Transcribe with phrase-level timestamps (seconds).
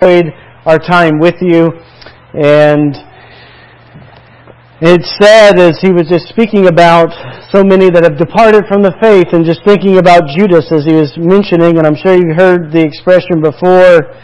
[0.00, 0.32] enjoyed
[0.64, 1.72] our time with you.
[2.32, 2.94] And
[4.80, 7.10] it's sad as he was just speaking about
[7.50, 10.94] so many that have departed from the faith and just thinking about Judas as he
[10.94, 14.14] was mentioning, and I'm sure you've heard the expression before,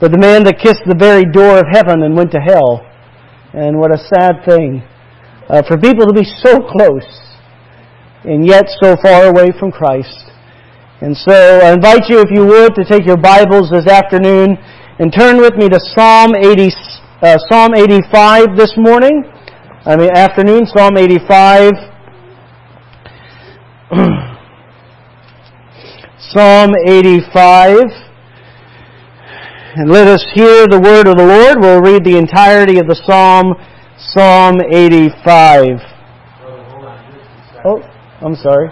[0.00, 2.82] but the man that kissed the very door of heaven and went to hell.
[3.54, 4.82] And what a sad thing
[5.48, 7.06] uh, for people to be so close
[8.24, 10.32] and yet so far away from Christ.
[11.02, 14.58] And so I invite you, if you would, to take your Bibles this afternoon
[14.98, 16.70] and turn with me to Psalm 80,
[17.22, 19.24] uh, Psalm 85 this morning.
[19.84, 21.72] I mean, afternoon, Psalm 85.
[26.30, 27.78] Psalm 85.
[29.76, 31.60] And let us hear the word of the Lord.
[31.60, 33.54] We'll read the entirety of the Psalm,
[33.98, 35.80] Psalm 85.
[37.64, 37.82] Oh,
[38.20, 38.68] I'm sorry.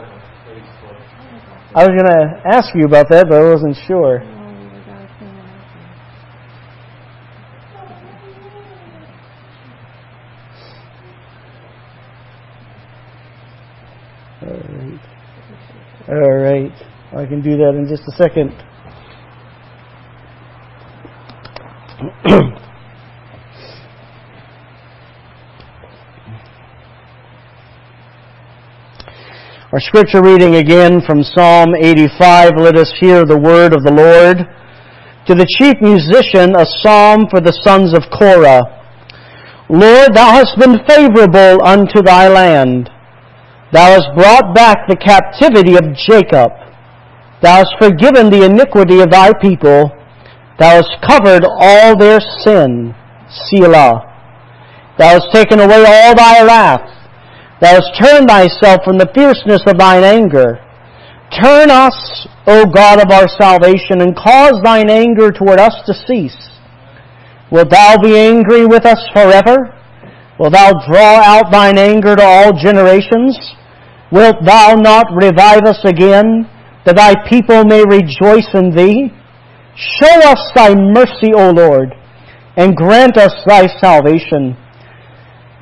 [1.74, 4.23] I was going to ask you about that, but I wasn't sure.
[16.08, 16.72] All right.
[17.16, 18.50] I can do that in just a second.
[29.73, 32.56] Our scripture reading again from Psalm 85.
[32.56, 34.38] Let us hear the word of the Lord.
[35.28, 38.60] To the chief musician, a psalm for the sons of Korah.
[39.70, 42.90] Lord, thou hast been favorable unto thy land.
[43.73, 46.52] Thou hast brought back the captivity of Jacob.
[47.40, 49.90] Thou hast forgiven the iniquity of thy people.
[50.59, 52.95] Thou hast covered all their sin.
[53.48, 54.04] Selah.
[54.98, 56.87] Thou hast taken away all thy wrath.
[57.62, 60.60] Thou hast turned thyself from the fierceness of thine anger.
[61.40, 66.36] Turn us, O God of our salvation, and cause thine anger toward us to cease.
[67.50, 69.72] Wilt thou be angry with us forever?
[70.38, 73.38] Wilt thou draw out thine anger to all generations?
[74.12, 76.47] Wilt thou not revive us again,
[76.84, 79.10] that thy people may rejoice in thee?
[79.75, 81.94] Show us thy mercy, O Lord,
[82.56, 84.54] and grant us thy salvation.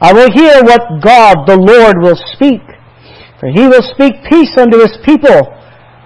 [0.01, 2.63] I will hear what God the Lord will speak,
[3.39, 5.55] for he will speak peace unto his people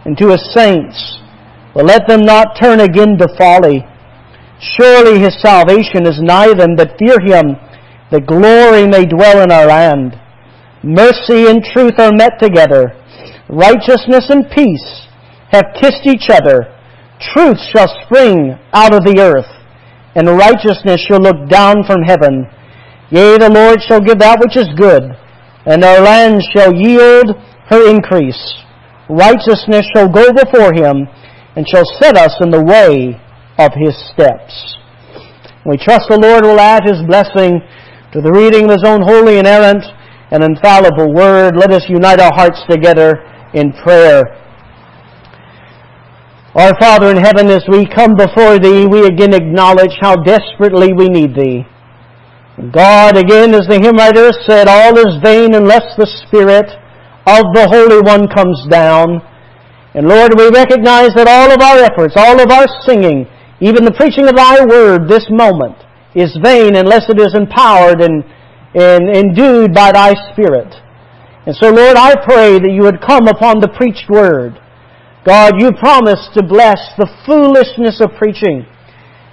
[0.04, 1.22] and to his saints.
[1.72, 3.86] But let them not turn again to folly.
[4.60, 7.56] Surely his salvation is nigh them that fear him,
[8.10, 10.20] that glory may dwell in our land.
[10.84, 12.92] Mercy and truth are met together.
[13.48, 15.08] Righteousness and peace
[15.50, 16.68] have kissed each other.
[17.32, 19.48] Truth shall spring out of the earth,
[20.14, 22.44] and righteousness shall look down from heaven.
[23.08, 25.04] Yea, the Lord shall give that which is good,
[25.64, 27.32] and our land shall yield
[27.72, 28.60] her increase.
[29.08, 31.08] Righteousness shall go before him,
[31.56, 33.16] and shall set us in the way
[33.56, 34.76] of his steps.
[35.64, 37.62] We trust the Lord will add his blessing
[38.12, 39.84] to the reading of his own holy and errant
[40.30, 41.56] an infallible word.
[41.56, 43.22] Let us unite our hearts together
[43.54, 44.22] in prayer.
[46.54, 51.08] Our Father in heaven, as we come before Thee, we again acknowledge how desperately we
[51.08, 51.66] need Thee.
[52.70, 56.70] God, again, as the hymn writer said, all is vain unless the Spirit
[57.26, 59.18] of the Holy One comes down.
[59.94, 63.26] And Lord, we recognize that all of our efforts, all of our singing,
[63.58, 65.74] even the preaching of Thy Word this moment,
[66.14, 68.22] is vain unless it is empowered and
[68.74, 70.74] and endued by thy Spirit.
[71.46, 74.58] And so, Lord, I pray that you would come upon the preached word.
[75.24, 78.66] God, you promised to bless the foolishness of preaching.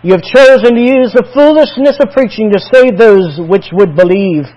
[0.04, 4.50] You have chosen to use the foolishness of preaching to save those which would believe.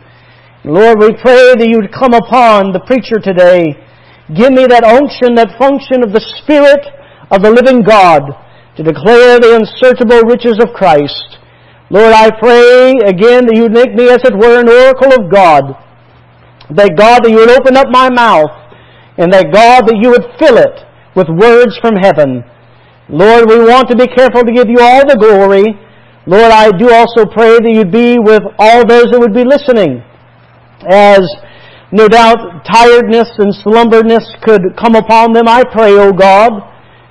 [0.64, 3.76] Lord, we pray that you would come upon the preacher today.
[4.32, 6.80] Give me that unction, that function of the Spirit
[7.28, 8.24] of the living God
[8.76, 11.38] to declare the unsearchable riches of Christ.
[11.94, 15.30] Lord, I pray again that you would make me, as it were, an oracle of
[15.30, 15.78] God.
[16.74, 18.50] That God, that you would open up my mouth,
[19.14, 20.82] and that God, that you would fill it
[21.14, 22.42] with words from heaven.
[23.06, 25.78] Lord, we want to be careful to give you all the glory.
[26.26, 30.02] Lord, I do also pray that you'd be with all those that would be listening.
[30.90, 31.22] As
[31.94, 36.58] no doubt tiredness and slumberness could come upon them, I pray, O God,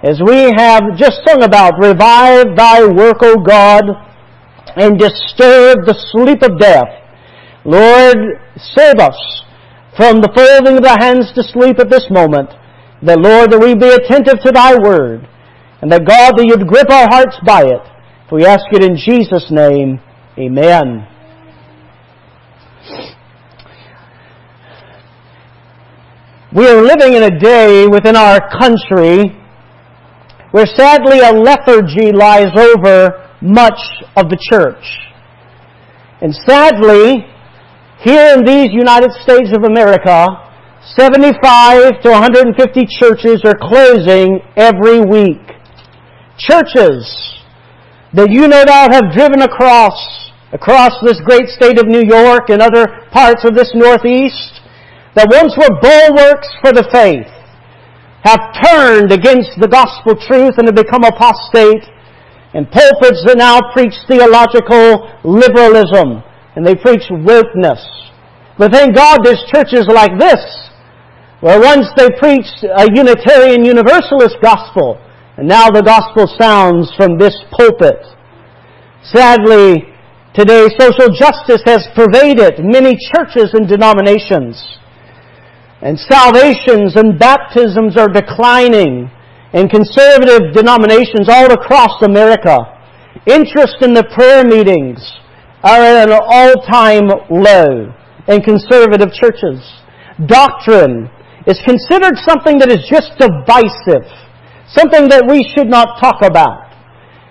[0.04, 4.12] as we have just sung about, revive thy work, O God,
[4.76, 6.90] and disturb the sleep of death.
[7.66, 8.18] Lord,
[8.58, 9.18] save us
[9.96, 12.50] from the folding of the hands to sleep at this moment.
[13.04, 15.28] That, Lord, that we be attentive to Thy Word.
[15.82, 17.84] And that, God, that You'd grip our hearts by it.
[18.30, 20.00] For we ask it in Jesus' name.
[20.38, 21.08] Amen.
[26.56, 29.36] We are living in a day within our country
[30.52, 33.80] where sadly a lethargy lies over much
[34.16, 34.82] of the church.
[36.22, 37.28] And sadly,
[38.00, 40.28] here in these United States of America,
[40.96, 42.56] 75 to 150
[43.00, 45.44] churches are closing every week.
[46.38, 47.04] Churches
[48.14, 49.96] that you no doubt have driven across,
[50.54, 54.62] across this great state of New York and other parts of this Northeast,
[55.16, 57.30] that once were bulwarks for the faith,
[58.24, 61.84] have turned against the gospel truth and have become apostate,
[62.54, 66.22] and pulpits that now preach theological liberalism,
[66.56, 67.82] and they preach wokeness.
[68.58, 70.42] But thank God there's churches like this
[71.44, 74.96] where once they preached a Unitarian Universalist gospel,
[75.36, 78.00] and now the gospel sounds from this pulpit.
[79.04, 79.84] Sadly,
[80.34, 84.56] today social justice has pervaded many churches and denominations.
[85.82, 89.12] And salvations and baptisms are declining
[89.54, 92.58] in conservative denominations all across America.
[93.28, 95.00] Interest in the prayer meetings
[95.64, 97.94] are at an all-time low
[98.28, 99.62] in conservative churches.
[100.26, 101.10] Doctrine
[101.48, 104.10] is considered something that is just divisive,
[104.68, 106.74] something that we should not talk about.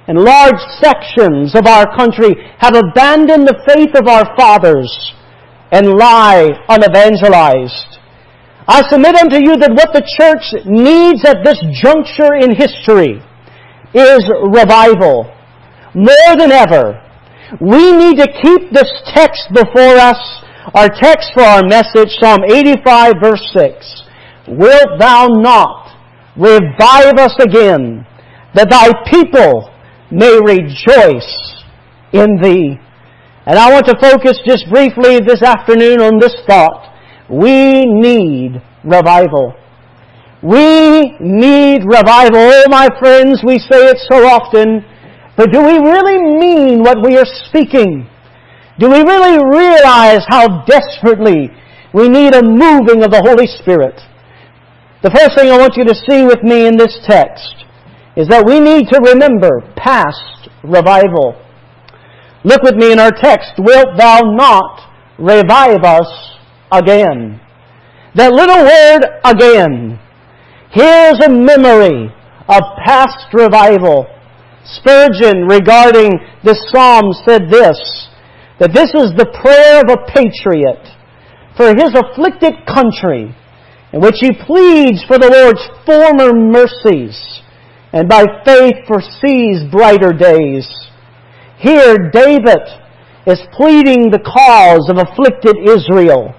[0.09, 4.91] And large sections of our country have abandoned the faith of our fathers
[5.71, 7.99] and lie unevangelized.
[8.69, 13.23] I submit unto you that what the church needs at this juncture in history
[13.95, 15.31] is revival.
[15.95, 17.03] More than ever,
[17.61, 20.21] we need to keep this text before us,
[20.75, 24.03] our text for our message, Psalm 85 verse 6
[24.49, 25.95] wilt thou not
[26.37, 28.07] revive us again,
[28.55, 29.71] that thy people
[30.11, 31.63] may rejoice
[32.13, 32.79] in thee.
[33.47, 36.92] And I want to focus just briefly this afternoon on this thought.
[37.33, 39.55] We need revival.
[40.43, 42.37] We need revival.
[42.37, 44.85] Oh, my friends, we say it so often,
[45.37, 48.07] but do we really mean what we are speaking?
[48.79, 51.49] Do we really realize how desperately
[51.95, 53.99] we need a moving of the Holy Spirit?
[55.03, 57.65] The first thing I want you to see with me in this text
[58.17, 61.41] is that we need to remember past revival.
[62.45, 63.53] Look with me in our text.
[63.57, 66.32] Wilt thou not revive us
[66.73, 67.41] again?
[68.15, 69.99] That little word again.
[70.71, 72.13] Here's a memory
[72.49, 74.07] of past revival.
[74.65, 78.09] Spurgeon regarding this psalm said this,
[78.59, 80.81] that this is the prayer of a patriot
[81.57, 83.35] for his afflicted country
[83.93, 87.43] in which he pleads for the Lord's former mercies
[87.93, 90.69] and by faith foresees brighter days.
[91.59, 92.65] Here, David
[93.27, 96.35] is pleading the cause of afflicted Israel.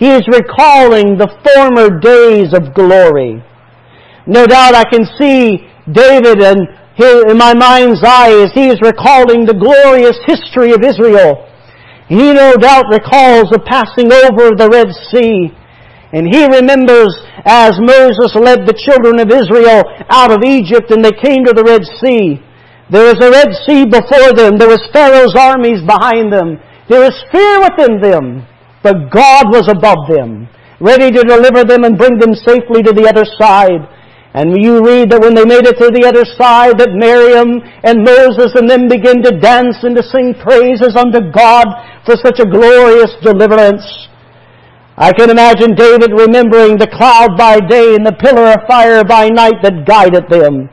[0.00, 3.44] He is recalling the former days of glory.
[4.24, 6.64] No doubt I can see David and
[7.28, 11.44] in my mind's eye as he is recalling the glorious history of Israel.
[12.08, 15.52] He no doubt recalls the passing over of the Red Sea
[16.16, 17.12] and he remembers
[17.44, 21.64] as Moses led the children of Israel out of Egypt and they came to the
[21.64, 22.40] Red Sea.
[22.88, 24.56] There was a Red Sea before them.
[24.56, 26.58] There was Pharaoh's armies behind them.
[26.88, 28.48] There was fear within them.
[28.82, 30.48] But God was above them,
[30.80, 33.84] ready to deliver them and bring them safely to the other side.
[34.32, 38.06] And you read that when they made it to the other side, that Miriam and
[38.06, 41.66] Moses and them began to dance and to sing praises unto God
[42.06, 43.82] for such a glorious deliverance.
[44.96, 49.28] I can imagine David remembering the cloud by day and the pillar of fire by
[49.28, 50.70] night that guided them.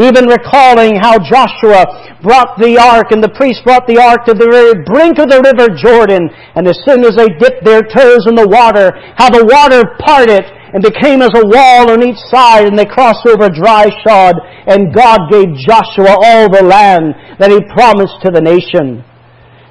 [0.00, 1.84] Even recalling how Joshua
[2.24, 5.44] brought the ark and the priest brought the ark to the very brink of the
[5.44, 6.32] river Jordan.
[6.56, 10.48] And as soon as they dipped their toes in the water, how the water parted
[10.72, 14.94] and became as a wall on each side and they crossed over dry shod and
[14.94, 19.04] God gave Joshua all the land that he promised to the nation.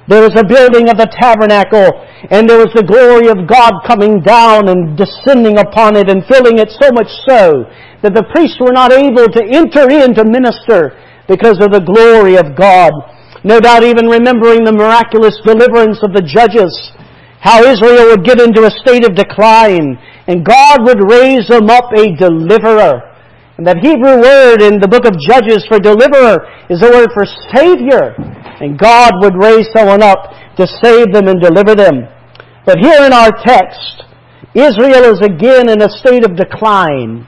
[0.06, 1.94] There was a building of the tabernacle,
[2.26, 6.58] and there was the glory of God coming down and descending upon it and filling
[6.58, 7.70] it so much so
[8.02, 12.36] that the priests were not able to enter in to minister because of the glory
[12.36, 12.92] of God.
[13.44, 16.70] No doubt even remembering the miraculous deliverance of the judges,
[17.42, 21.90] how Israel would get into a state of decline, and God would raise them up
[21.94, 23.02] a deliverer.
[23.58, 27.26] And that Hebrew word in the book of Judges for deliverer is the word for
[27.54, 28.14] savior.
[28.62, 32.06] And God would raise someone up to save them and deliver them.
[32.64, 34.06] But here in our text,
[34.54, 37.26] Israel is again in a state of decline,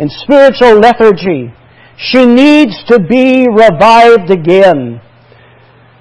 [0.00, 1.52] in spiritual lethargy.
[1.96, 4.98] She needs to be revived again.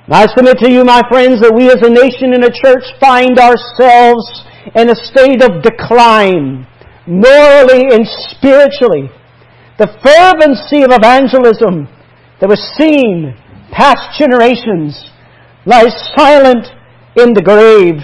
[0.08, 2.88] And I submit to you, my friends, that we as a nation and a church
[3.00, 4.24] find ourselves
[4.74, 6.66] in a state of decline,
[7.06, 9.12] morally and spiritually.
[9.78, 11.92] The fervency of evangelism
[12.40, 13.36] that was seen
[13.72, 15.12] Past generations
[15.66, 16.66] lies silent
[17.16, 18.02] in the grave.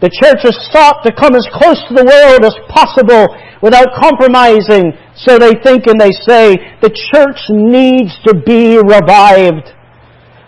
[0.00, 3.26] The church has sought to come as close to the world as possible
[3.62, 4.94] without compromising.
[5.18, 9.74] So they think and they say the church needs to be revived.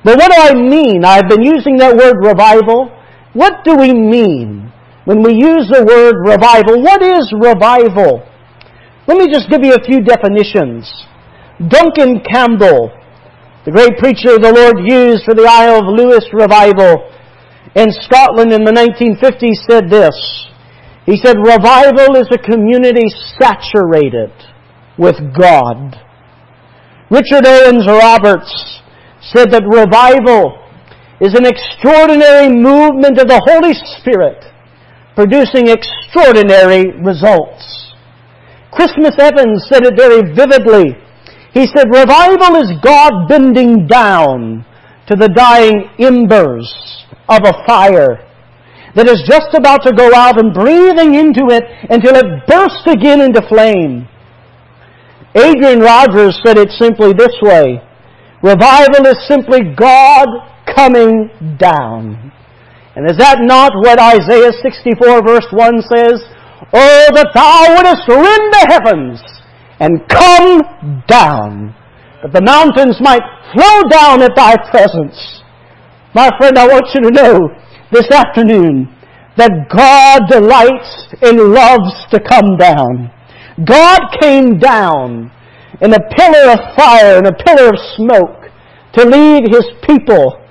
[0.07, 1.05] But what do I mean?
[1.05, 2.95] I've been using that word revival.
[3.35, 4.71] What do we mean
[5.05, 6.81] when we use the word revival?
[6.81, 8.23] What is revival?
[9.07, 10.87] Let me just give you a few definitions.
[11.59, 12.95] Duncan Campbell,
[13.67, 17.11] the great preacher the Lord used for the Isle of Lewis revival
[17.75, 20.15] in Scotland in the 1950s said this.
[21.07, 23.09] He said, revival is a community
[23.39, 24.33] saturated
[24.99, 25.97] with God.
[27.11, 28.83] Richard Owens Roberts
[29.21, 30.59] said that revival
[31.21, 34.45] is an extraordinary movement of the Holy Spirit
[35.15, 37.95] producing extraordinary results.
[38.73, 40.97] Christmas Evans said it very vividly.
[41.53, 44.65] He said, revival is God bending down
[45.09, 46.71] to the dying embers
[47.31, 48.27] of a fire
[48.95, 53.21] that is just about to go out and breathing into it until it bursts again
[53.21, 54.09] into flame.
[55.35, 57.79] Adrian Rogers said it simply this way.
[58.43, 60.27] Revival is simply God
[60.75, 62.33] coming down.
[62.97, 66.19] And is that not what Isaiah 64 verse 1 says?
[66.73, 69.23] Oh, that thou wouldest rend the heavens
[69.79, 71.75] and come down,
[72.23, 73.23] that the mountains might
[73.55, 75.40] flow down at thy presence.
[76.13, 77.49] My friend, I want you to know
[77.93, 78.91] this afternoon
[79.37, 83.15] that God delights and loves to come down.
[83.63, 85.31] God came down
[85.81, 88.51] in a pillar of fire and a pillar of smoke
[88.95, 90.43] to lead His people.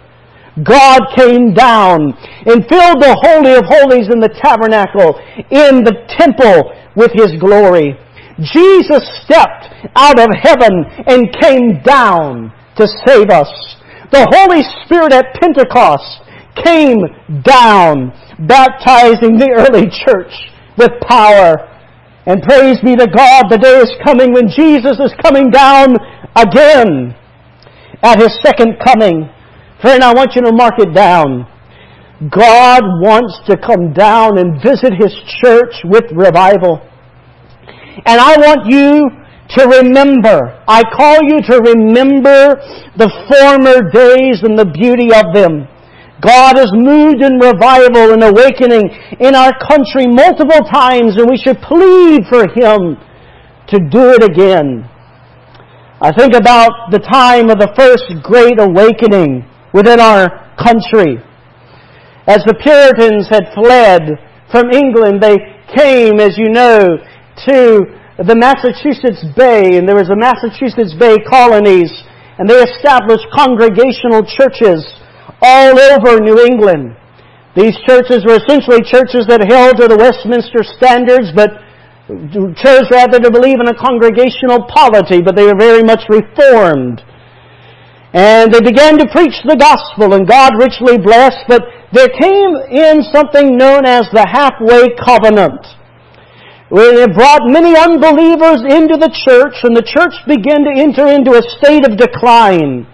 [0.63, 2.15] God came down
[2.47, 5.19] and filled the Holy of Holies in the tabernacle,
[5.51, 7.99] in the temple with His glory.
[8.39, 13.51] Jesus stepped out of heaven and came down to save us.
[14.11, 16.25] The Holy Spirit at Pentecost
[16.65, 16.97] came
[17.45, 18.09] down,
[18.47, 20.33] baptizing the early church
[20.77, 21.69] with power.
[22.25, 25.93] And praise be to God, the day is coming when Jesus is coming down
[26.35, 27.15] again
[28.01, 29.29] at His second coming.
[29.81, 31.45] Friend, I want you to mark it down.
[32.33, 36.81] God wants to come down and visit His church with revival.
[38.05, 39.18] And I want you
[39.57, 40.61] to remember.
[40.67, 42.55] I call you to remember
[42.97, 45.67] the former days and the beauty of them.
[46.21, 51.57] God has moved in revival and awakening in our country multiple times and we should
[51.63, 52.99] plead for Him
[53.71, 54.85] to do it again.
[56.01, 61.17] I think about the time of the first great awakening within our country.
[62.27, 64.19] As the Puritans had fled
[64.51, 65.37] from England, they
[65.75, 66.97] came, as you know,
[67.47, 71.87] to the Massachusetts Bay, and there was the Massachusetts Bay colonies,
[72.35, 74.83] and they established congregational churches
[75.39, 76.99] all over New England.
[77.55, 81.63] These churches were essentially churches that held to the Westminster standards, but
[82.59, 86.99] chose rather to believe in a congregational polity, but they were very much reformed.
[88.11, 91.63] And they began to preach the gospel, and God richly blessed, but
[91.95, 95.78] there came in something known as the halfway covenant
[96.69, 101.33] where it brought many unbelievers into the church, and the church began to enter into
[101.33, 102.85] a state of decline.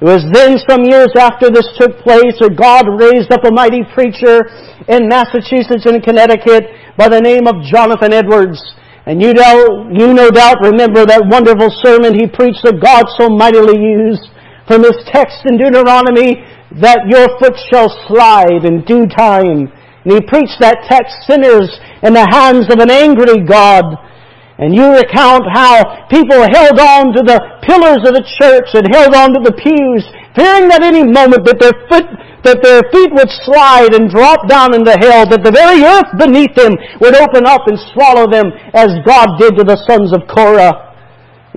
[0.00, 3.84] It was then, some years after this took place, that God raised up a mighty
[3.92, 4.48] preacher
[4.88, 8.60] in Massachusetts and Connecticut by the name of Jonathan Edwards.
[9.04, 13.28] And you, know, you no doubt remember that wonderful sermon he preached that God so
[13.28, 14.28] mightily used
[14.66, 16.42] from his text in Deuteronomy
[16.82, 19.70] that your foot shall slide in due time.
[20.06, 21.66] And he preached that text, sinners
[22.06, 23.82] in the hands of an angry God.
[24.54, 29.18] And you recount how people held on to the pillars of the church and held
[29.18, 30.06] on to the pews,
[30.38, 32.06] fearing that any moment that their foot,
[32.46, 36.54] that their feet would slide and drop down into hell, that the very earth beneath
[36.54, 40.94] them would open up and swallow them as God did to the sons of Korah.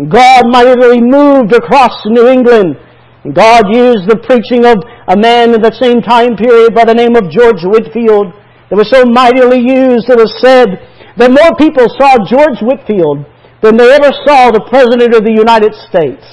[0.10, 2.82] God mightily moved across New England.
[3.30, 7.14] God used the preaching of a man in the same time period by the name
[7.14, 8.34] of George Whitefield
[8.70, 10.78] that was so mightily used, it was said
[11.18, 13.26] that more people saw George Whitefield
[13.66, 16.24] than they ever saw the President of the United States.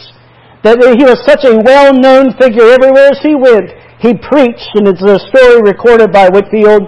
[0.63, 3.73] That he was such a well-known figure everywhere as he went.
[3.99, 6.87] He preached, and it's a story recorded by Whitefield,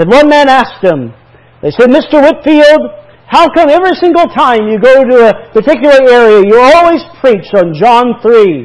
[0.00, 1.12] that one man asked him,
[1.60, 2.22] they said, Mr.
[2.22, 7.52] Whitefield, how come every single time you go to a particular area, you always preach
[7.52, 8.64] on John 3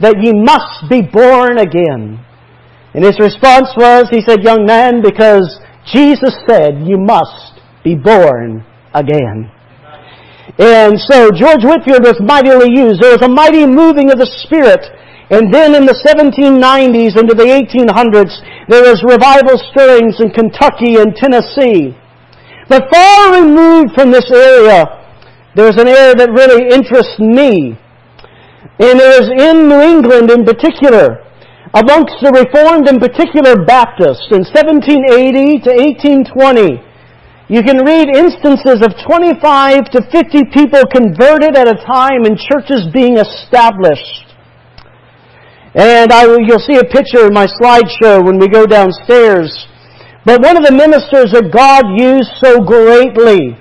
[0.00, 2.24] that ye must be born again?
[2.94, 5.60] And his response was, he said, young man, because
[5.92, 9.50] Jesus said you must be born again.
[10.58, 13.00] And so George Whitefield was mightily used.
[13.00, 14.84] There was a mighty moving of the Spirit
[15.32, 18.36] And then in the 1790s into the 1800s,
[18.68, 21.96] there was revival stirrings in Kentucky and Tennessee.
[22.68, 24.84] But far removed from this area,
[25.56, 27.80] there's an area that really interests me.
[28.76, 31.21] And it is in New England in particular,
[31.72, 35.70] amongst the Reformed in particular Baptists in 1780 to
[36.28, 36.84] 1820.
[37.48, 42.88] You can read instances of 25 to 50 people converted at a time and churches
[42.92, 44.28] being established.
[45.74, 49.48] And I, you'll see a picture in my slideshow when we go downstairs.
[50.24, 53.56] But one of the ministers that God used so greatly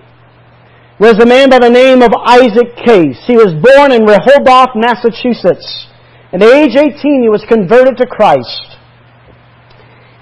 [1.00, 3.18] was a man by the name of Isaac Case.
[3.26, 5.91] He was born in Rehoboth, Massachusetts.
[6.34, 8.80] At age 18, he was converted to Christ.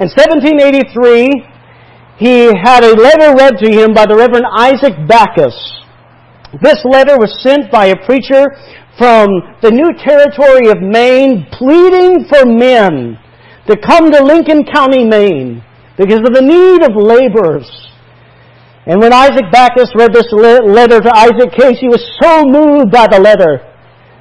[0.02, 1.46] In 1783,
[2.18, 5.54] he had a letter read to him by the Reverend Isaac Backus.
[6.62, 8.50] This letter was sent by a preacher
[8.98, 9.30] from
[9.62, 13.20] the new territory of Maine pleading for men
[13.68, 15.64] to come to Lincoln County, Maine
[15.96, 17.70] because of the need of laborers.
[18.88, 23.06] And when Isaac Backus read this letter to Isaac Case, he was so moved by
[23.06, 23.69] the letter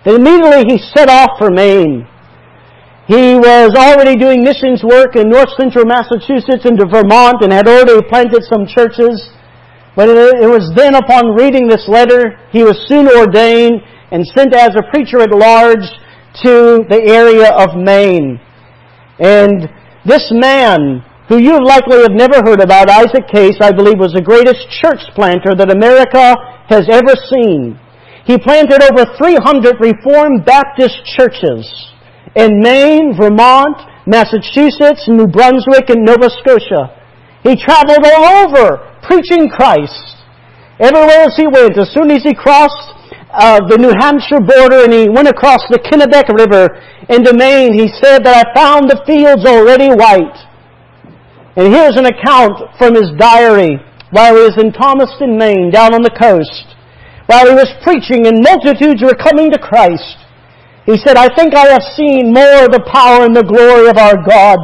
[0.04, 2.06] that immediately he set off for Maine.
[3.08, 8.04] He was already doing missions work in north central Massachusetts into Vermont and had already
[8.04, 9.32] planted some churches.
[9.96, 13.80] But it was then upon reading this letter, he was soon ordained
[14.12, 15.88] and sent as a preacher at large
[16.44, 18.38] to the area of Maine.
[19.18, 19.68] And
[20.04, 24.22] this man, who you likely have never heard about, Isaac Case, I believe was the
[24.22, 26.36] greatest church planter that America
[26.68, 27.80] has ever seen.
[28.28, 31.64] He planted over 300 Reformed Baptist churches
[32.36, 36.92] in Maine, Vermont, Massachusetts, New Brunswick, and Nova Scotia.
[37.42, 40.20] He traveled all over preaching Christ.
[40.78, 42.92] Everywhere as he went, as soon as he crossed
[43.32, 46.68] uh, the New Hampshire border and he went across the Kennebec River
[47.08, 50.36] into Maine, he said that I found the fields already white.
[51.56, 56.02] And here's an account from his diary while he was in Thomaston, Maine, down on
[56.02, 56.76] the coast,
[57.28, 60.16] while he was preaching and multitudes were coming to Christ.
[60.88, 64.00] He said, I think I have seen more of the power and the glory of
[64.00, 64.56] our God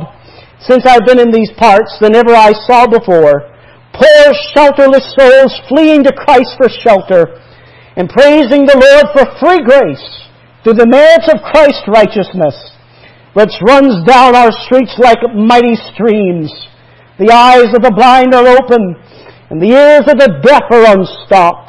[0.64, 3.44] since I've been in these parts than ever I saw before.
[3.92, 4.24] Poor
[4.56, 7.36] shelterless souls fleeing to Christ for shelter
[8.00, 10.24] and praising the Lord for free grace
[10.64, 12.56] through the merits of Christ's righteousness,
[13.36, 16.48] which runs down our streets like mighty streams.
[17.20, 18.96] The eyes of the blind are open,
[19.52, 21.63] and the ears of the deaf are unstopped.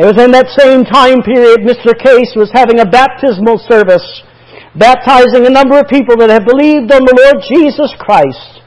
[0.00, 1.92] It was in that same time period Mr.
[1.92, 4.24] Case was having a baptismal service,
[4.72, 8.64] baptizing a number of people that had believed on the Lord Jesus Christ.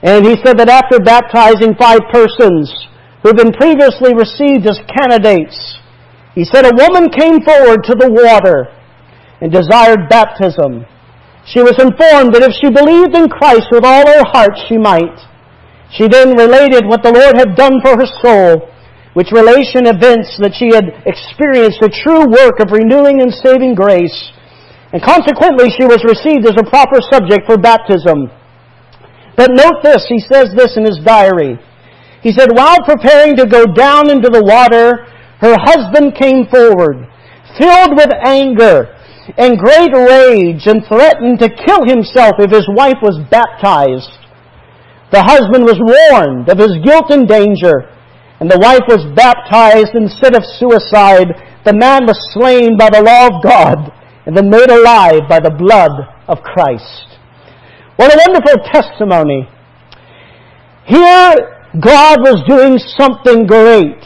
[0.00, 2.72] And he said that after baptizing five persons,
[3.20, 5.76] who had been previously received as candidates.
[6.34, 8.72] He said a woman came forward to the water
[9.44, 10.88] and desired baptism.
[11.44, 15.20] She was informed that if she believed in Christ with all her heart, she might.
[15.92, 18.69] She then related what the Lord had done for her soul,
[19.14, 24.32] which relation events that she had experienced a true work of renewing and saving grace,
[24.92, 28.30] and consequently she was received as a proper subject for baptism.
[29.36, 31.58] But note this, he says this in his diary.
[32.22, 35.06] He said, while preparing to go down into the water,
[35.40, 37.08] her husband came forward,
[37.58, 38.94] filled with anger
[39.38, 44.10] and great rage, and threatened to kill himself if his wife was baptized.
[45.12, 47.90] The husband was warned of his guilt and danger,
[48.40, 51.28] and the wife was baptized instead of suicide.
[51.64, 53.92] The man was slain by the law of God,
[54.24, 55.92] and then made alive by the blood
[56.26, 57.20] of Christ.
[57.96, 59.44] What a wonderful testimony.
[60.88, 61.36] Here
[61.78, 64.00] God was doing something great.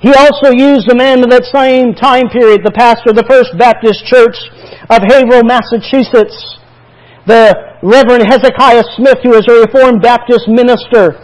[0.00, 3.52] He also used a man in that same time period, the pastor of the First
[3.58, 4.38] Baptist Church
[4.88, 6.32] of Haverhill, Massachusetts,
[7.26, 11.20] the Reverend Hezekiah Smith, who was a Reformed Baptist minister.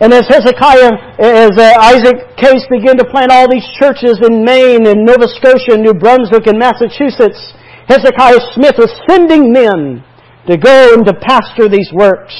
[0.00, 4.86] And as Hezekiah, as uh, Isaac Case began to plant all these churches in Maine
[4.86, 7.54] and Nova Scotia, and New Brunswick, and Massachusetts,
[7.86, 10.02] Hezekiah Smith was sending men
[10.48, 12.34] to go and to pastor these works.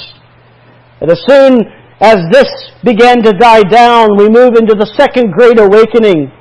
[1.01, 1.63] And as soon
[2.01, 2.51] as this
[2.83, 6.33] began to die down, we move into the second great awakening.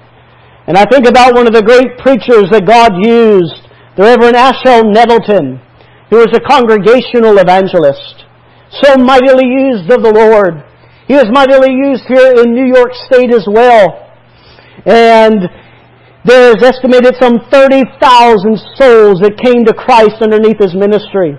[0.66, 4.90] And I think about one of the great preachers that God used, the Reverend Ashel
[4.90, 5.62] Nettleton,
[6.10, 8.26] who was a congregational evangelist,
[8.82, 10.64] so mightily used of the Lord.
[11.08, 14.12] He was mightily used here in New York State as well.
[14.86, 15.44] And
[16.24, 18.00] there's estimated some 30,000
[18.80, 21.36] souls that came to Christ underneath his ministry.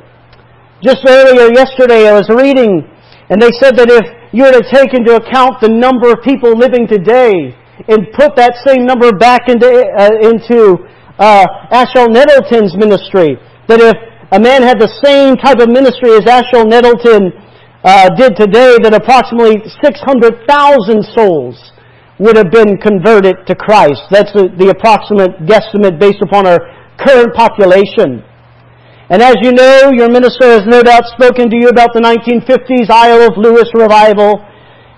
[0.84, 2.84] Just earlier yesterday I was reading
[3.30, 4.04] and they said that if
[4.36, 7.56] you were to take into account the number of people living today
[7.88, 10.84] and put that same number back into, uh, into
[11.16, 13.96] uh, Ashel Nettleton's ministry, that if
[14.28, 17.32] a man had the same type of ministry as Ashel Nettleton
[17.84, 21.72] uh, did today, that approximately 600,000 souls
[22.18, 24.00] would have been converted to Christ.
[24.10, 26.58] That's the, the approximate guesstimate based upon our
[26.96, 28.24] current population.
[29.10, 32.88] And as you know, your minister has no doubt spoken to you about the 1950s
[32.88, 34.40] Isle of Lewis revival.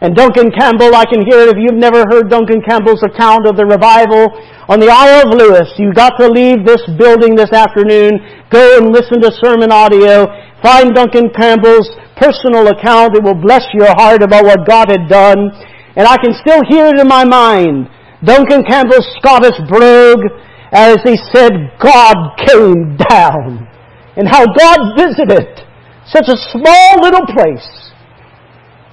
[0.07, 3.59] And Duncan Campbell, I can hear it if you've never heard Duncan Campbell's account of
[3.59, 4.31] the revival
[4.71, 5.67] on the Isle of Lewis.
[5.83, 10.31] You've got to leave this building this afternoon, go and listen to sermon audio,
[10.63, 13.19] find Duncan Campbell's personal account.
[13.19, 15.51] It will bless your heart about what God had done.
[15.99, 17.91] And I can still hear it in my mind.
[18.23, 20.23] Duncan Campbell's Scottish brogue,
[20.71, 21.51] as he said,
[21.83, 22.15] God
[22.47, 23.67] came down.
[24.15, 25.67] And how God visited
[26.07, 27.87] such a small little place.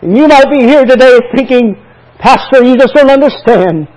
[0.03, 1.75] And you might be here today thinking,
[2.19, 3.87] Pastor, you just don't understand.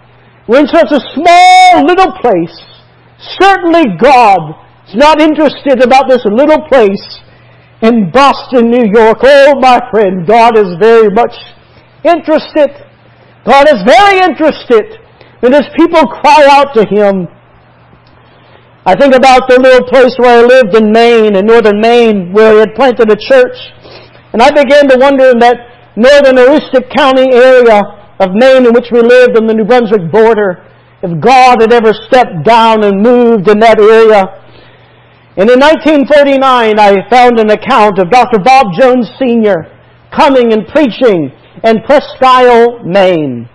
[0.46, 2.56] We're in such a small little place.
[3.42, 4.38] Certainly God
[4.88, 7.20] is not interested about this little place
[7.82, 9.18] in Boston, New York.
[9.22, 11.34] Oh, my friend, God is very much
[12.04, 12.70] interested
[13.46, 14.98] God is very interested
[15.38, 17.28] when His people cry out to Him.
[18.84, 22.52] I think about the little place where I lived in Maine, in northern Maine, where
[22.54, 23.56] He had planted a church.
[24.32, 27.80] And I began to wonder in that northern Aroostook County area
[28.20, 30.64] of Maine in which we lived on the New Brunswick border,
[31.02, 34.24] if God had ever stepped down and moved in that area.
[35.36, 36.40] And in 1949,
[36.80, 38.40] I found an account of Dr.
[38.40, 39.68] Bob Jones Sr.
[40.08, 41.32] coming and preaching
[41.64, 43.48] in Presque Isle, Maine.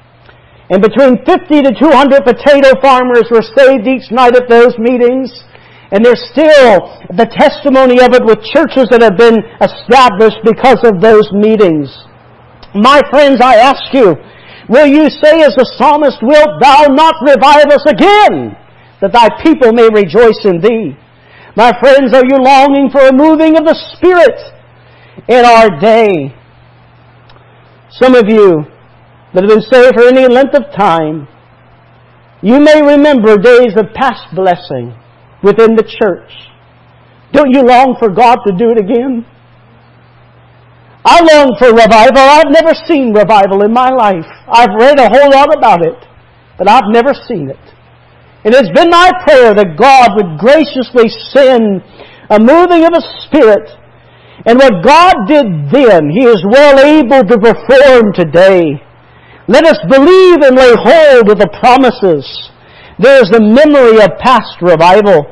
[0.69, 5.34] And between 50 to 200 potato farmers were saved each night at those meetings.
[5.91, 11.01] And there's still the testimony of it with churches that have been established because of
[11.01, 11.89] those meetings.
[12.73, 14.15] My friends, I ask you,
[14.69, 18.55] will you say as the psalmist, wilt thou not revive us again,
[19.01, 20.95] that thy people may rejoice in thee?
[21.55, 24.39] My friends, are you longing for a moving of the Spirit
[25.27, 26.34] in our day?
[27.89, 28.63] Some of you
[29.34, 31.27] that have been saved for any length of time,
[32.41, 34.95] you may remember days of past blessing
[35.43, 36.31] within the church.
[37.34, 39.25] Don't you long for God to do it again?
[41.03, 42.21] I long for revival.
[42.21, 44.27] I've never seen revival in my life.
[44.47, 45.97] I've read a whole lot about it,
[46.57, 47.61] but I've never seen it.
[48.43, 51.81] And it's been my prayer that God would graciously send
[52.29, 53.69] a moving of a spirit
[54.45, 58.81] and what God did then, He is well able to perform today.
[59.47, 62.25] Let us believe and lay hold of the promises.
[62.97, 65.29] There is the memory of past revival.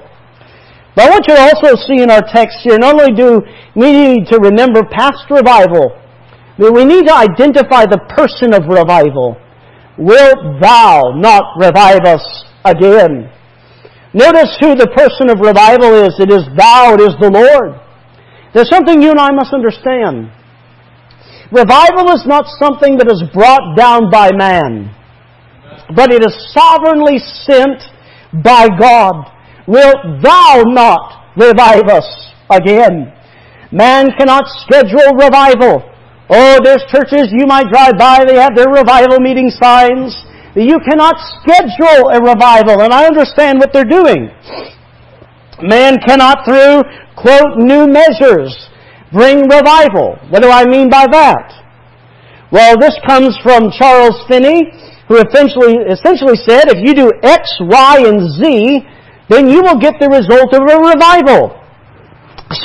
[0.95, 3.41] But I want you to also see in our text here, not only do
[3.75, 5.95] we need to remember past revival,
[6.57, 9.37] but we need to identify the person of revival.
[9.97, 12.23] Wilt thou not revive us
[12.65, 13.31] again?
[14.13, 16.17] Notice who the person of revival is.
[16.19, 17.79] It is thou, it is the Lord.
[18.53, 20.31] There's something you and I must understand.
[21.51, 24.93] Revival is not something that is brought down by man,
[25.95, 27.83] but it is sovereignly sent
[28.43, 29.29] by God.
[29.69, 32.09] Wilt thou not revive us
[32.49, 33.13] again?
[33.71, 35.85] Man cannot schedule revival.
[36.27, 40.17] Oh, there's churches you might drive by, they have their revival meeting signs.
[40.55, 44.33] You cannot schedule a revival, and I understand what they're doing.
[45.61, 46.81] Man cannot, through
[47.15, 48.49] quote, new measures
[49.13, 50.17] bring revival.
[50.29, 51.53] What do I mean by that?
[52.51, 54.65] Well, this comes from Charles Finney,
[55.07, 58.81] who essentially, essentially said, if you do X, Y, and Z,
[59.29, 61.55] then you will get the result of a revival.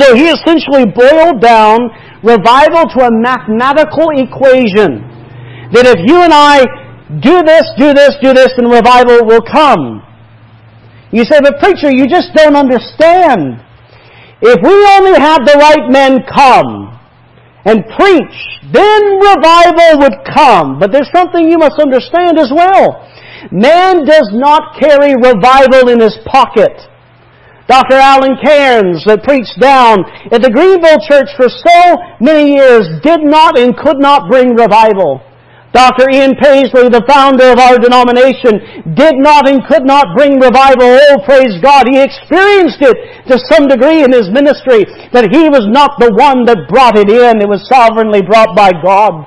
[0.01, 1.93] So he essentially boiled down
[2.25, 5.05] revival to a mathematical equation.
[5.77, 6.65] That if you and I
[7.21, 10.01] do this, do this, do this, then revival will come.
[11.13, 13.61] You say, but preacher, you just don't understand.
[14.41, 16.97] If we only had the right men come
[17.65, 18.37] and preach,
[18.73, 20.81] then revival would come.
[20.81, 23.05] But there's something you must understand as well.
[23.53, 26.73] Man does not carry revival in his pocket.
[27.67, 27.97] Dr.
[27.97, 33.57] Alan Cairns, that preached down at the Greenville Church for so many years, did not
[33.59, 35.25] and could not bring revival.
[35.75, 36.07] Dr.
[36.07, 40.87] Ian Paisley, the founder of our denomination, did not and could not bring revival.
[40.87, 41.91] Oh, praise God.
[41.91, 42.95] He experienced it
[43.27, 47.11] to some degree in his ministry, but he was not the one that brought it
[47.11, 47.43] in.
[47.43, 49.27] It was sovereignly brought by God.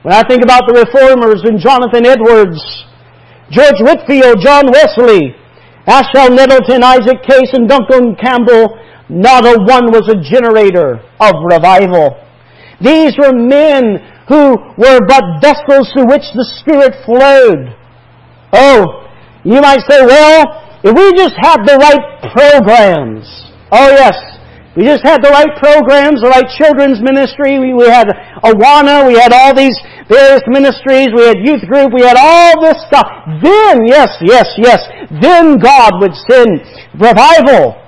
[0.00, 2.56] When I think about the reformers and Jonathan Edwards,
[3.50, 5.34] George Whitefield, John Wesley,
[5.86, 8.78] Ashel Nettleton, Isaac Case, and Duncan Campbell,
[9.08, 12.18] not a one was a generator of revival.
[12.80, 17.74] These were men who were but vessels through which the Spirit flowed.
[18.52, 19.08] Oh,
[19.44, 24.35] you might say, well, if we just had the right programs, Oh yes,
[24.76, 27.56] we just had the right programs, the right children's ministry.
[27.56, 28.12] We, we had
[28.44, 29.08] Awana.
[29.08, 29.72] We had all these
[30.04, 31.08] various ministries.
[31.16, 31.96] We had youth group.
[31.96, 33.08] We had all this stuff.
[33.40, 34.84] Then, yes, yes, yes,
[35.24, 36.60] then God would send
[36.92, 37.80] revival.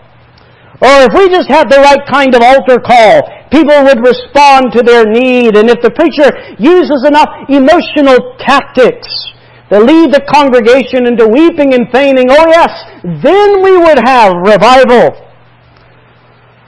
[0.80, 3.20] Or if we just had the right kind of altar call,
[3.52, 5.60] people would respond to their need.
[5.60, 9.12] And if the preacher uses enough emotional tactics
[9.68, 12.72] that lead the congregation into weeping and fainting, oh yes,
[13.04, 15.27] then we would have revival.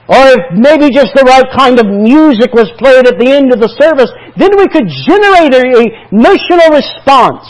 [0.09, 3.61] Or if maybe just the right kind of music was played at the end of
[3.61, 5.65] the service, then we could generate an
[6.11, 7.45] emotional response.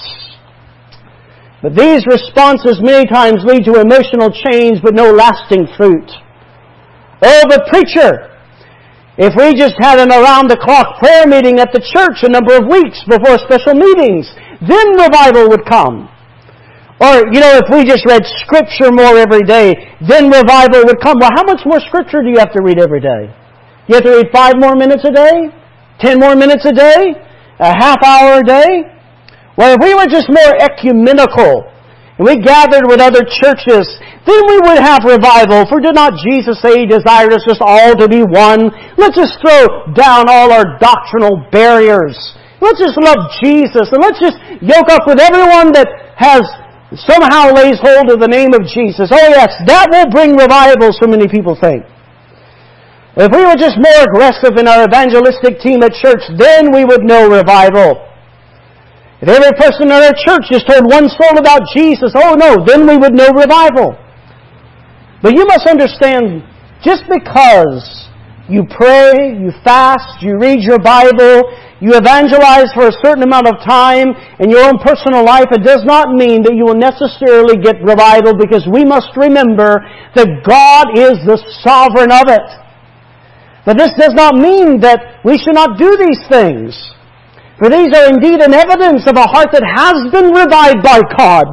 [1.62, 6.10] But these responses many times lead to emotional change but no lasting fruit.
[7.22, 8.34] Oh, the preacher,
[9.18, 12.98] if we just had an around-the-clock prayer meeting at the church a number of weeks
[13.06, 14.26] before special meetings,
[14.66, 16.10] then revival would come.
[17.02, 19.74] Or, you know, if we just read Scripture more every day,
[20.06, 21.18] then revival would come.
[21.18, 23.26] Well, how much more Scripture do you have to read every day?
[23.90, 25.50] You have to read five more minutes a day?
[25.98, 27.18] Ten more minutes a day?
[27.58, 28.86] A half hour a day?
[29.58, 31.66] Well, if we were just more ecumenical,
[32.22, 33.90] and we gathered with other churches,
[34.30, 35.66] then we would have revival.
[35.66, 38.70] For did not Jesus say he desired us just all to be one?
[39.02, 42.14] Let's just throw down all our doctrinal barriers.
[42.62, 45.90] Let's just love Jesus, and let's just yoke up with everyone that
[46.22, 46.46] has
[46.96, 49.08] somehow lays hold of the name of Jesus.
[49.12, 51.84] Oh yes, that will bring revival, so many people think.
[53.16, 57.04] If we were just more aggressive in our evangelistic team at church, then we would
[57.04, 58.08] know revival.
[59.22, 62.88] If every person in our church just told one soul about Jesus, oh no, then
[62.88, 64.00] we would know revival.
[65.22, 66.42] But you must understand,
[66.84, 68.08] just because
[68.50, 71.44] you pray, you fast, you read your Bible,
[71.82, 75.82] you evangelize for a certain amount of time in your own personal life, it does
[75.82, 79.82] not mean that you will necessarily get revival because we must remember
[80.14, 82.46] that God is the sovereign of it.
[83.66, 86.78] But this does not mean that we should not do these things.
[87.58, 91.50] For these are indeed an evidence of a heart that has been revived by God.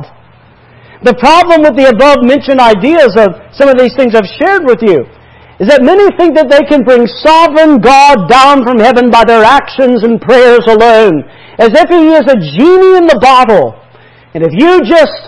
[1.09, 4.85] The problem with the above mentioned ideas of some of these things I've shared with
[4.85, 5.09] you
[5.59, 9.43] is that many think that they can bring sovereign God down from heaven by their
[9.43, 11.27] actions and prayers alone,
[11.59, 13.75] as if He is a genie in the bottle.
[14.39, 15.19] And if you just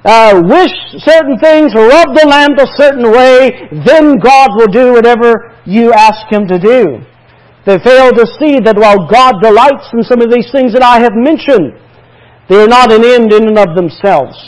[0.00, 0.72] uh, wish
[1.04, 6.24] certain things, rub the lamp a certain way, then God will do whatever you ask
[6.32, 7.04] Him to do.
[7.68, 11.04] They fail to see that while God delights in some of these things that I
[11.04, 11.76] have mentioned,
[12.48, 14.38] they are not an end in and of themselves.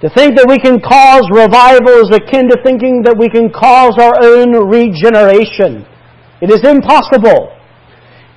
[0.00, 3.98] To think that we can cause revival is akin to thinking that we can cause
[3.98, 5.82] our own regeneration.
[6.38, 7.50] It is impossible.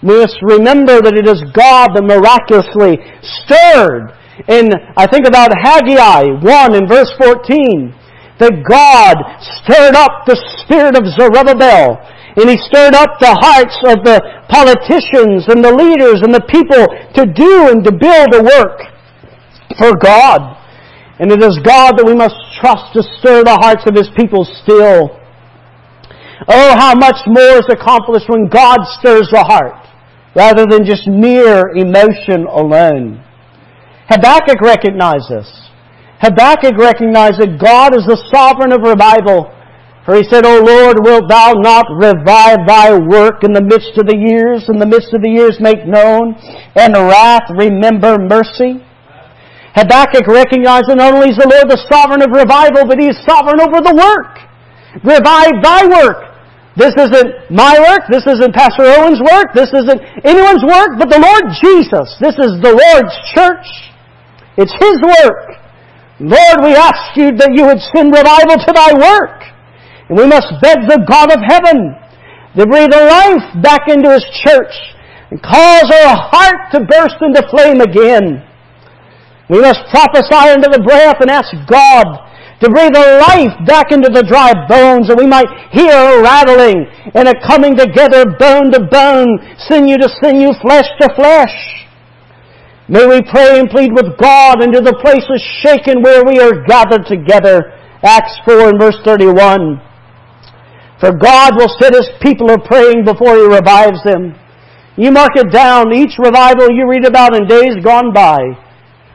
[0.01, 4.09] We must remember that it is God that miraculously stirred.
[4.49, 7.93] And I think about Haggai 1 in verse 14.
[8.41, 9.21] That God
[9.61, 12.01] stirred up the spirit of Zerubbabel.
[12.41, 14.17] And He stirred up the hearts of the
[14.49, 18.81] politicians and the leaders and the people to do and to build a work
[19.77, 20.57] for God.
[21.21, 24.41] And it is God that we must trust to stir the hearts of His people
[24.41, 25.21] still.
[26.49, 29.85] Oh, how much more is accomplished when God stirs the heart,
[30.33, 33.21] rather than just mere emotion alone.
[34.09, 35.45] Habakkuk recognized this.
[36.25, 39.53] Habakkuk recognized that God is the sovereign of revival.
[40.05, 44.09] For he said, O Lord, wilt thou not revive thy work in the midst of
[44.09, 46.33] the years, in the midst of the years make known,
[46.73, 48.81] and wrath remember mercy?
[49.73, 53.17] Habakkuk recognized that not only is the Lord the sovereign of revival, but He is
[53.23, 54.35] sovereign over the work.
[54.99, 56.31] Revive thy work.
[56.75, 58.07] This isn't my work.
[58.11, 59.51] This isn't Pastor Owen's work.
[59.55, 62.07] This isn't anyone's work but the Lord Jesus.
[62.19, 63.67] This is the Lord's church.
[64.59, 65.55] It's His work.
[66.19, 69.39] Lord, we ask you that you would send revival to thy work.
[70.07, 71.95] And we must beg the God of heaven
[72.59, 74.75] to breathe life back into His church
[75.31, 78.43] and cause our heart to burst into flame again.
[79.51, 82.07] We must prophesy into the breath and ask God
[82.63, 86.87] to breathe a life back into the dry bones that we might hear a rattling
[87.11, 91.51] and a coming together bone to bone, sinew to sinew, flesh to flesh.
[92.87, 97.03] May we pray and plead with God into the places shaken where we are gathered
[97.11, 97.75] together.
[98.07, 99.83] Acts 4 and verse 31.
[101.03, 104.31] For God will set His people a praying before He revives them.
[104.95, 108.70] You mark it down, each revival you read about in days gone by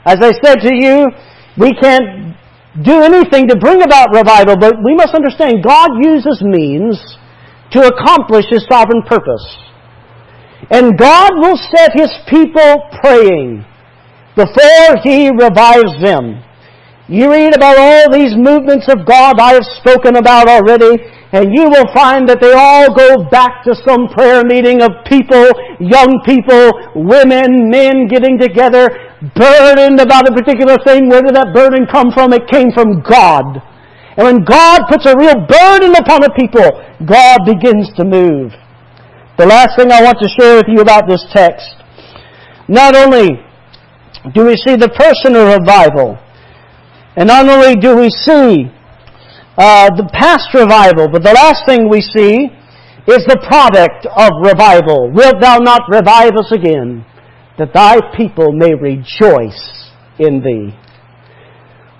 [0.07, 1.11] as I said to you,
[1.59, 2.37] we can't
[2.85, 6.95] do anything to bring about revival, but we must understand God uses means
[7.73, 9.45] to accomplish His sovereign purpose.
[10.71, 13.65] And God will set His people praying
[14.37, 16.43] before He revives them.
[17.09, 21.69] You read about all these movements of God I have spoken about already and you
[21.69, 25.51] will find that they all go back to some prayer meeting of people,
[25.83, 28.89] young people, women, men getting together,
[29.35, 31.09] burdened about a particular thing.
[31.09, 32.33] Where did that burden come from?
[32.33, 33.63] It came from God.
[34.17, 36.69] And when God puts a real burden upon a people,
[37.05, 38.53] God begins to move.
[39.39, 41.77] The last thing I want to share with you about this text,
[42.69, 43.41] not only
[44.33, 46.19] do we see the person of revival,
[47.17, 48.73] and not only do we see
[49.57, 51.09] uh, the past revival.
[51.09, 52.53] But the last thing we see
[53.09, 55.11] is the product of revival.
[55.11, 57.05] Wilt thou not revive us again,
[57.59, 60.77] that thy people may rejoice in thee?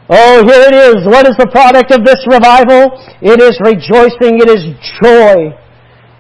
[0.09, 1.07] Oh, here it is.
[1.07, 2.95] What is the product of this revival?
[3.19, 4.39] It is rejoicing.
[4.39, 4.63] It is
[5.03, 5.51] joy.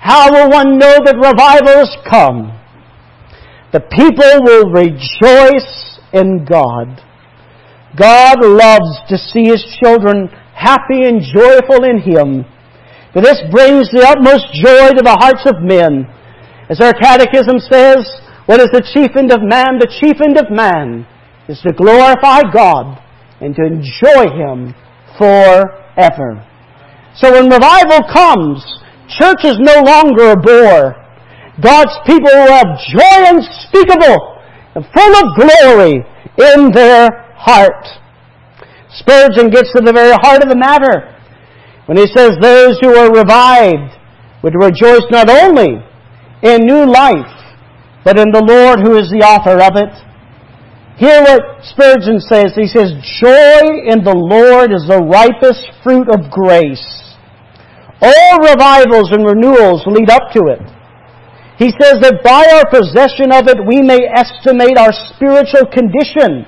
[0.01, 2.51] How will one know that revival has come?
[3.73, 6.99] The people will rejoice in God.
[7.97, 12.45] God loves to see His children happy and joyful in Him.
[13.13, 16.11] For this brings the utmost joy to the hearts of men.
[16.69, 18.03] As our catechism says,
[18.47, 19.79] what is the chief end of man?
[19.79, 21.07] The chief end of man
[21.49, 23.03] is to glorify God
[23.41, 24.75] and to enjoy Him
[25.19, 26.43] forever.
[27.17, 28.63] So when revival comes,
[29.09, 30.95] church is no longer a bore.
[31.61, 34.39] God's people will have joy unspeakable
[34.75, 36.05] and full of glory
[36.55, 37.87] in their heart.
[38.91, 41.17] Spurgeon gets to the very heart of the matter
[41.87, 43.97] when he says those who are revived
[44.43, 45.83] would rejoice not only
[46.43, 47.46] in new life,
[48.07, 49.91] but in the Lord who is the author of it.
[51.03, 52.55] Hear what Spurgeon says.
[52.55, 56.87] He says, Joy in the Lord is the ripest fruit of grace.
[57.99, 60.63] All revivals and renewals lead up to it.
[61.59, 66.47] He says that by our possession of it we may estimate our spiritual condition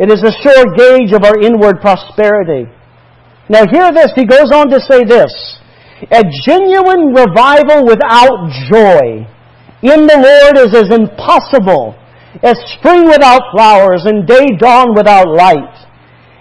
[0.00, 2.64] it is a sure gauge of our inward prosperity.
[3.50, 5.28] Now hear this, he goes on to say this.
[6.10, 9.28] A genuine revival without joy
[9.82, 11.96] in the Lord is as impossible
[12.42, 15.74] as spring without flowers and day dawn without light.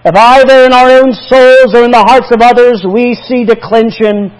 [0.06, 4.32] If either in our own souls or in the hearts of others we see declension,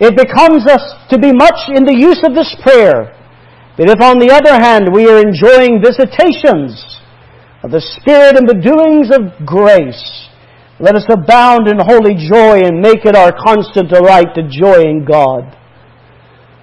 [0.00, 3.14] it becomes us to be much in the use of this prayer.
[3.76, 6.98] But if on the other hand we are enjoying visitations
[7.62, 10.28] of the Spirit and the doings of grace.
[10.78, 15.04] Let us abound in holy joy and make it our constant delight to joy in
[15.04, 15.56] God.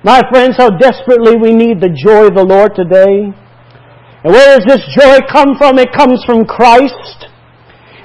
[0.05, 3.25] My friends, how desperately we need the joy of the Lord today.
[4.21, 5.81] And where does this joy come from?
[5.81, 7.25] It comes from Christ.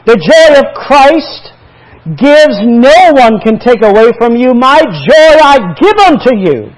[0.09, 1.53] The joy of Christ
[2.17, 4.57] gives no one can take away from you.
[4.57, 6.73] My joy I give unto you.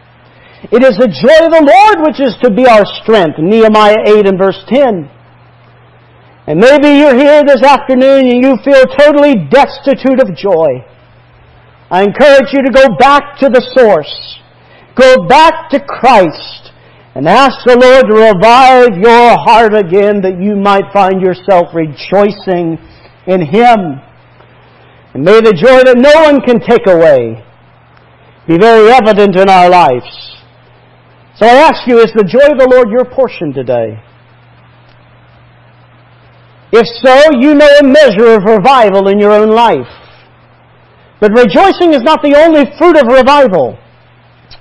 [0.75, 3.39] It is the joy of the Lord which is to be our strength.
[3.39, 5.07] Nehemiah 8 and verse 10.
[6.51, 10.83] And maybe you're here this afternoon and you feel totally destitute of joy.
[11.95, 14.42] I encourage you to go back to the source.
[14.95, 16.73] Go back to Christ
[17.15, 22.79] and ask the Lord to revive your heart again that you might find yourself rejoicing
[23.27, 24.01] in Him.
[25.15, 27.45] And may the joy that no one can take away
[28.49, 30.09] be very evident in our lives.
[31.37, 34.03] So I ask you, is the joy of the Lord your portion today?
[36.73, 39.89] If so, you know a measure of revival in your own life.
[41.21, 43.79] But rejoicing is not the only fruit of revival.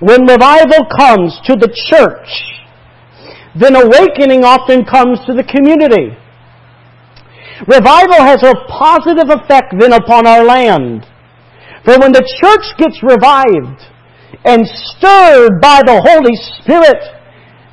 [0.00, 2.28] When revival comes to the church,
[3.54, 6.16] then awakening often comes to the community.
[7.68, 11.06] Revival has a positive effect then upon our land.
[11.84, 13.82] For when the church gets revived
[14.44, 17.02] and stirred by the Holy Spirit,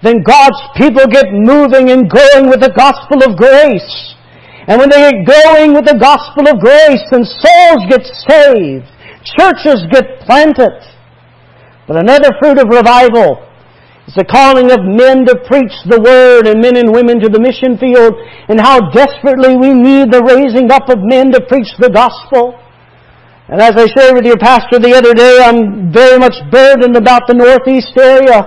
[0.03, 4.15] then God's people get moving and going with the gospel of grace.
[4.67, 8.85] And when they get going with the gospel of grace and souls get saved,
[9.25, 10.77] churches get planted.
[11.89, 13.41] But another fruit of revival
[14.05, 17.41] is the calling of men to preach the word and men and women to the
[17.41, 18.13] mission field
[18.45, 22.53] and how desperately we need the raising up of men to preach the gospel.
[23.49, 27.25] And as I shared with your pastor the other day, I'm very much burdened about
[27.25, 28.45] the northeast area.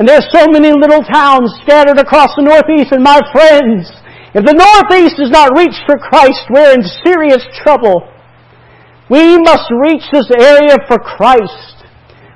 [0.00, 3.92] And there's so many little towns scattered across the northeast and my friends,
[4.32, 8.08] if the Northeast does not reach for Christ, we're in serious trouble.
[9.10, 11.79] We must reach this area for Christ.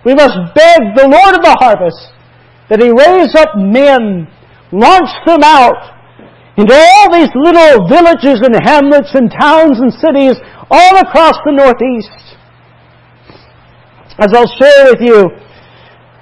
[0.04, 2.12] We must beg the Lord of the harvest
[2.68, 4.28] that He raise up men,
[4.72, 5.94] launch them out
[6.56, 10.36] into all these little villages and hamlets and towns and cities
[10.70, 12.36] all across the Northeast.
[14.18, 15.30] As I'll share with you,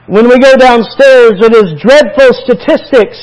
[0.06, 3.18] when we go downstairs, it is dreadful statistics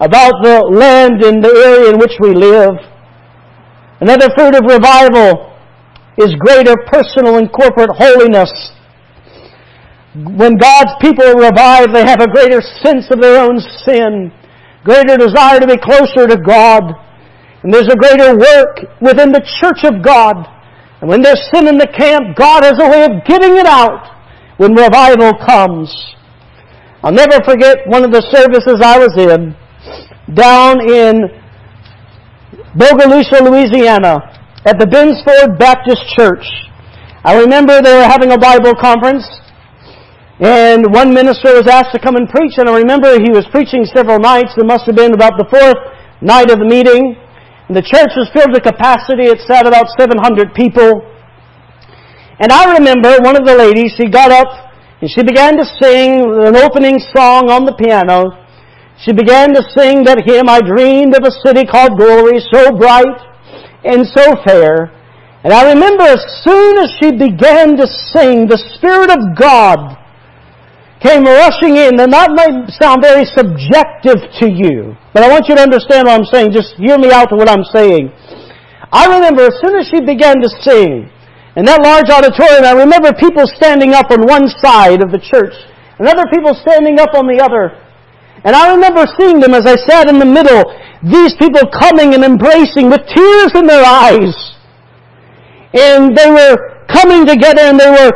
[0.00, 2.74] about the land and the area in which we live.
[4.00, 5.54] Another fruit of revival
[6.18, 8.50] is greater personal and corporate holiness
[10.14, 14.30] when God's people are revived, they have a greater sense of their own sin,
[14.84, 16.84] greater desire to be closer to God.
[17.62, 20.46] And there's a greater work within the church of God.
[21.00, 24.06] And when there's sin in the camp, God has a way of getting it out
[24.58, 25.90] when revival comes.
[27.02, 29.56] I'll never forget one of the services I was in
[30.32, 31.26] down in
[32.78, 34.22] Bogalusa, Louisiana
[34.64, 36.46] at the Bensford Baptist Church.
[37.24, 39.24] I remember they were having a Bible conference
[40.40, 43.84] and one minister was asked to come and preach, and I remember he was preaching
[43.84, 44.50] several nights.
[44.56, 45.78] There must have been about the fourth
[46.20, 47.14] night of the meeting.
[47.68, 49.30] And the church was filled to capacity.
[49.30, 51.06] It sat about 700 people.
[52.42, 56.18] And I remember one of the ladies, she got up and she began to sing
[56.18, 58.34] an opening song on the piano.
[58.98, 63.18] She began to sing that hymn, I dreamed of a city called glory, so bright
[63.84, 64.90] and so fair.
[65.44, 70.03] And I remember as soon as she began to sing, the Spirit of God
[71.04, 72.48] came rushing in, and that may
[72.80, 76.56] sound very subjective to you, but I want you to understand what I'm saying.
[76.56, 78.08] Just hear me out to what I'm saying.
[78.88, 81.12] I remember as soon as she began to sing,
[81.60, 85.52] in that large auditorium, I remember people standing up on one side of the church,
[86.00, 87.76] and other people standing up on the other.
[88.42, 90.64] And I remember seeing them as I sat in the middle,
[91.04, 94.32] these people coming and embracing with tears in their eyes.
[95.76, 96.56] And they were
[96.88, 98.12] coming together and they were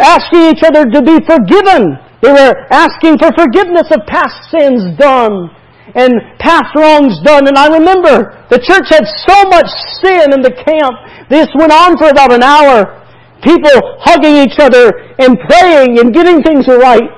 [0.00, 5.48] asking each other to be forgiven they were asking for forgiveness of past sins done
[5.94, 7.48] and past wrongs done.
[7.48, 9.68] And I remember the church had so much
[10.04, 10.94] sin in the camp.
[11.28, 13.00] This went on for about an hour.
[13.42, 13.72] People
[14.04, 17.16] hugging each other and praying and getting things right.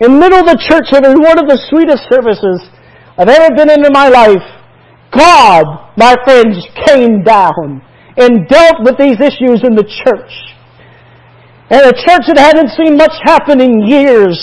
[0.00, 2.64] In the middle of the church, it was one of the sweetest services
[3.18, 4.46] I've ever been in in my life.
[5.12, 7.82] God, my friends, came down
[8.16, 10.32] and dealt with these issues in the church.
[11.68, 14.40] And a church that hadn't seen much happen in years.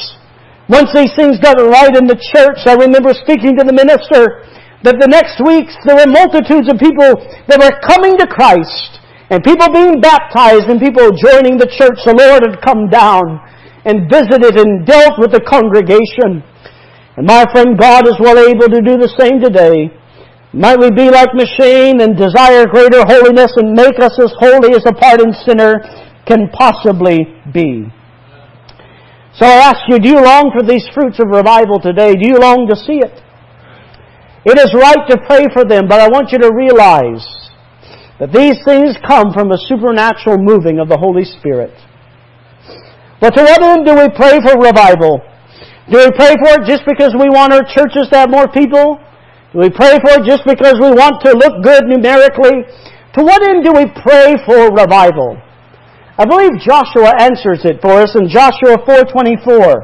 [0.69, 4.45] Once these things got right in the church, I remember speaking to the minister
[4.85, 7.17] that the next weeks there were multitudes of people
[7.49, 9.01] that were coming to Christ
[9.33, 11.97] and people being baptized and people joining the church.
[12.05, 13.41] The Lord had come down
[13.85, 16.45] and visited and dealt with the congregation.
[17.17, 19.89] And my friend, God is well able to do the same today.
[20.53, 24.85] Might we be like M'Cheyne and desire greater holiness and make us as holy as
[24.85, 25.81] a pardoned sinner
[26.25, 27.85] can possibly be.
[29.35, 32.15] So I ask you, do you long for these fruits of revival today?
[32.15, 33.13] Do you long to see it?
[34.45, 37.25] It is right to pray for them, but I want you to realize
[38.19, 41.73] that these things come from a supernatural moving of the Holy Spirit.
[43.19, 45.19] But to what end do we pray for revival?
[45.91, 49.01] Do we pray for it just because we want our churches to have more people?
[49.51, 52.63] Do we pray for it just because we want to look good numerically?
[53.17, 55.41] To what end do we pray for revival?
[56.17, 59.83] I believe Joshua answers it for us in Joshua 4:24.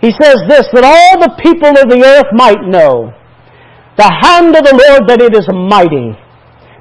[0.00, 3.14] He says this that all the people of the earth might know
[3.98, 6.14] the hand of the Lord that it is mighty,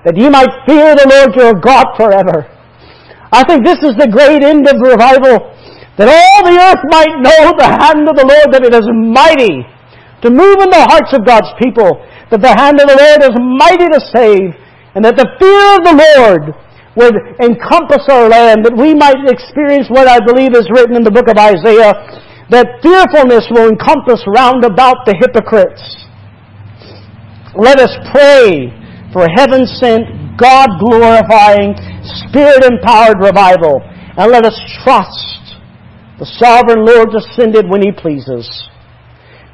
[0.05, 2.45] that ye might fear the Lord your God forever.
[3.32, 5.53] I think this is the great end of revival,
[5.97, 9.66] that all the earth might know the hand of the Lord that it is mighty
[10.22, 13.34] to move in the hearts of God's people, that the hand of the Lord is
[13.38, 14.53] mighty to save,
[14.93, 16.58] and that the fear of the Lord
[16.98, 21.14] would encompass our land, that we might experience what I believe is written in the
[21.14, 21.93] book of Isaiah,
[22.50, 25.84] that fearfulness will encompass round about the hypocrites.
[27.54, 28.74] Let us pray
[29.14, 31.78] for heaven sent, God glorifying,
[32.28, 33.82] Spirit empowered revival.
[34.18, 35.58] And let us trust
[36.20, 38.50] the sovereign Lord descended when He pleases.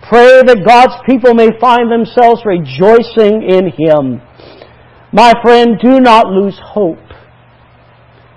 [0.07, 4.21] Pray that God's people may find themselves rejoicing in Him.
[5.11, 7.02] My friend, do not lose hope.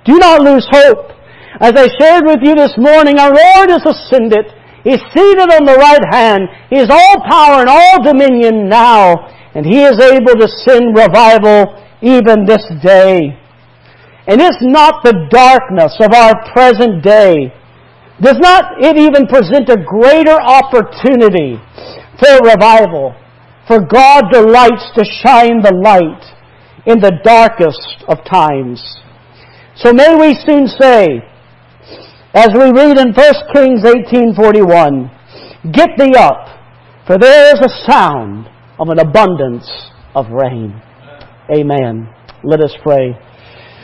[0.07, 1.11] Do not lose hope.
[1.59, 4.47] As I shared with you this morning, our Lord has ascended.
[4.85, 6.47] He's seated on the right hand.
[6.71, 9.27] He has all power and all dominion now.
[9.55, 13.35] And He is able to send revival even this day.
[14.29, 17.51] And it's not the darkness of our present day.
[18.21, 21.59] Does not it even present a greater opportunity
[22.19, 23.15] for revival?
[23.67, 26.23] For God delights to shine the light
[26.87, 28.79] in the darkest of times.
[29.77, 31.21] So may we soon say,
[32.35, 35.11] as we read in 1 Kings 18:41,
[35.71, 36.49] "Get thee up,
[37.07, 38.49] for there is a sound
[38.79, 39.71] of an abundance
[40.15, 40.81] of rain."
[41.55, 42.09] Amen.
[42.43, 43.19] Let us pray.